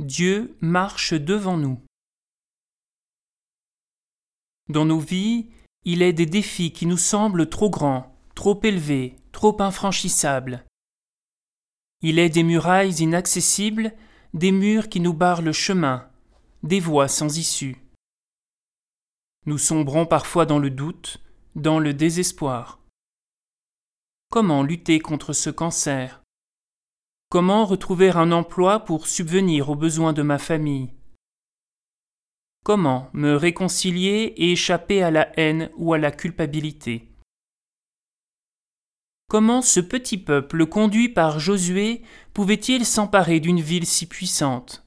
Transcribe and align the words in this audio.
Dieu 0.00 0.56
marche 0.62 1.12
devant 1.12 1.58
nous. 1.58 1.78
Dans 4.70 4.86
nos 4.86 4.98
vies, 4.98 5.50
il 5.84 6.00
est 6.00 6.14
des 6.14 6.24
défis 6.24 6.72
qui 6.72 6.86
nous 6.86 6.96
semblent 6.96 7.50
trop 7.50 7.68
grands, 7.68 8.16
trop 8.34 8.58
élevés, 8.62 9.16
trop 9.32 9.60
infranchissables. 9.60 10.64
Il 12.00 12.18
est 12.18 12.30
des 12.30 12.44
murailles 12.44 13.02
inaccessibles, 13.02 13.92
des 14.32 14.52
murs 14.52 14.88
qui 14.88 15.00
nous 15.00 15.12
barrent 15.12 15.42
le 15.42 15.52
chemin, 15.52 16.08
des 16.62 16.80
voies 16.80 17.08
sans 17.08 17.36
issue. 17.36 17.76
Nous 19.44 19.58
sombrons 19.58 20.06
parfois 20.06 20.46
dans 20.46 20.58
le 20.58 20.70
doute, 20.70 21.20
dans 21.56 21.78
le 21.78 21.92
désespoir. 21.92 22.80
Comment 24.30 24.62
lutter 24.62 24.98
contre 24.98 25.34
ce 25.34 25.50
cancer? 25.50 26.22
Comment 27.30 27.64
retrouver 27.64 28.10
un 28.10 28.32
emploi 28.32 28.80
pour 28.80 29.06
subvenir 29.06 29.70
aux 29.70 29.76
besoins 29.76 30.12
de 30.12 30.22
ma 30.22 30.36
famille? 30.36 30.90
Comment 32.64 33.08
me 33.12 33.36
réconcilier 33.36 34.34
et 34.36 34.50
échapper 34.50 35.00
à 35.04 35.12
la 35.12 35.30
haine 35.38 35.70
ou 35.76 35.94
à 35.94 35.98
la 35.98 36.10
culpabilité? 36.10 37.08
Comment 39.28 39.62
ce 39.62 39.78
petit 39.78 40.18
peuple 40.18 40.66
conduit 40.66 41.08
par 41.08 41.38
Josué 41.38 42.02
pouvait-il 42.34 42.84
s'emparer 42.84 43.38
d'une 43.38 43.60
ville 43.60 43.86
si 43.86 44.06
puissante? 44.06 44.84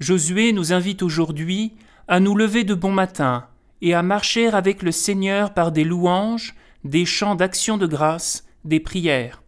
Josué 0.00 0.52
nous 0.52 0.72
invite 0.72 1.04
aujourd'hui 1.04 1.76
à 2.08 2.18
nous 2.18 2.34
lever 2.34 2.64
de 2.64 2.74
bon 2.74 2.90
matin 2.90 3.48
et 3.80 3.94
à 3.94 4.02
marcher 4.02 4.48
avec 4.48 4.82
le 4.82 4.90
Seigneur 4.90 5.54
par 5.54 5.70
des 5.70 5.84
louanges, 5.84 6.56
des 6.82 7.06
chants 7.06 7.36
d'action 7.36 7.78
de 7.78 7.86
grâce, 7.86 8.44
des 8.64 8.80
prières. 8.80 9.41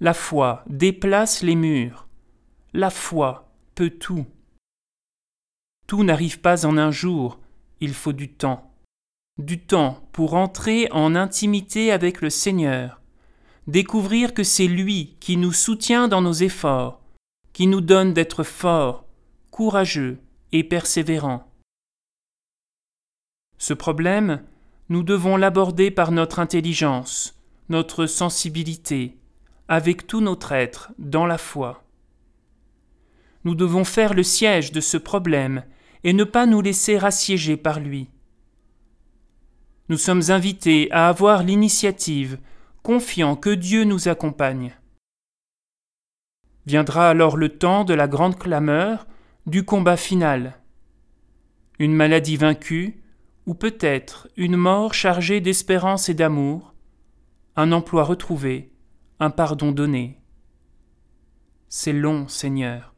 La 0.00 0.14
foi 0.14 0.64
déplace 0.66 1.42
les 1.42 1.54
murs. 1.54 2.08
La 2.72 2.90
foi 2.90 3.52
peut 3.74 3.90
tout. 3.90 4.26
Tout 5.86 6.04
n'arrive 6.04 6.40
pas 6.40 6.66
en 6.66 6.78
un 6.78 6.90
jour, 6.90 7.38
il 7.80 7.94
faut 7.94 8.12
du 8.12 8.32
temps 8.32 8.70
du 9.40 9.58
temps 9.58 10.06
pour 10.12 10.34
entrer 10.34 10.88
en 10.92 11.14
intimité 11.14 11.90
avec 11.92 12.20
le 12.20 12.30
Seigneur, 12.30 13.00
découvrir 13.66 14.34
que 14.34 14.44
c'est 14.44 14.68
lui 14.68 15.16
qui 15.20 15.36
nous 15.36 15.52
soutient 15.52 16.08
dans 16.08 16.22
nos 16.22 16.32
efforts, 16.32 17.00
qui 17.52 17.66
nous 17.66 17.80
donne 17.80 18.12
d'être 18.12 18.44
forts, 18.44 19.04
courageux 19.50 20.20
et 20.52 20.64
persévérants. 20.64 21.46
Ce 23.58 23.74
problème, 23.74 24.42
nous 24.88 25.02
devons 25.02 25.36
l'aborder 25.36 25.90
par 25.90 26.12
notre 26.12 26.38
intelligence, 26.38 27.38
notre 27.68 28.06
sensibilité, 28.06 29.16
avec 29.70 30.06
tout 30.06 30.20
notre 30.20 30.52
être 30.52 30.92
dans 30.98 31.24
la 31.24 31.38
foi. 31.38 31.82
Nous 33.44 33.54
devons 33.54 33.84
faire 33.84 34.12
le 34.12 34.22
siège 34.22 34.70
de 34.70 34.82
ce 34.82 34.98
problème 34.98 35.64
et 36.04 36.12
ne 36.12 36.24
pas 36.24 36.44
nous 36.44 36.60
laisser 36.60 36.96
assiéger 36.96 37.56
par 37.56 37.80
lui 37.80 38.10
nous 39.90 39.98
sommes 39.98 40.22
invités 40.28 40.88
à 40.92 41.08
avoir 41.08 41.42
l'initiative, 41.42 42.38
confiant 42.84 43.34
que 43.34 43.50
Dieu 43.50 43.82
nous 43.82 44.06
accompagne. 44.06 44.72
Viendra 46.64 47.10
alors 47.10 47.36
le 47.36 47.48
temps 47.48 47.82
de 47.82 47.92
la 47.92 48.06
grande 48.06 48.38
clameur, 48.38 49.08
du 49.46 49.64
combat 49.64 49.96
final. 49.96 50.60
Une 51.80 51.92
maladie 51.92 52.36
vaincue, 52.36 53.02
ou 53.46 53.54
peut-être 53.54 54.28
une 54.36 54.56
mort 54.56 54.94
chargée 54.94 55.40
d'espérance 55.40 56.08
et 56.08 56.14
d'amour, 56.14 56.72
un 57.56 57.72
emploi 57.72 58.04
retrouvé, 58.04 58.70
un 59.20 59.28
pardon 59.28 59.70
donné. 59.70 60.18
C'est 61.68 61.92
long, 61.92 62.26
Seigneur. 62.26 62.94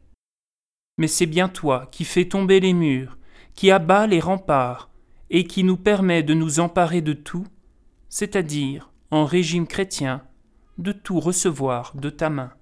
Mais 0.96 1.08
c'est 1.08 1.26
bien 1.26 1.48
toi 1.48 1.88
qui 1.90 2.04
fais 2.04 2.28
tomber 2.28 2.60
les 2.60 2.72
murs, 2.72 3.18
qui 3.54 3.72
abat 3.72 4.06
les 4.06 4.20
remparts, 4.20 4.88
et 5.30 5.44
qui 5.44 5.64
nous 5.64 5.76
permet 5.76 6.22
de 6.22 6.34
nous 6.34 6.60
emparer 6.60 7.00
de 7.00 7.12
tout, 7.12 7.46
c'est-à-dire, 8.08 8.92
en 9.10 9.24
régime 9.24 9.66
chrétien, 9.66 10.22
de 10.78 10.92
tout 10.92 11.18
recevoir 11.18 11.96
de 11.96 12.08
ta 12.08 12.30
main. 12.30 12.52